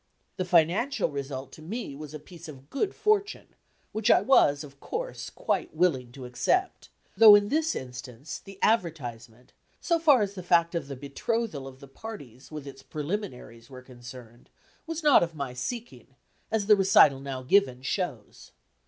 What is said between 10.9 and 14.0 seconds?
betrothal of the parties with its preliminaries were